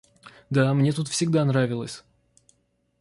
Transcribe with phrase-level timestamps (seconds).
[0.49, 2.03] Да, мне тут всегда нравилось.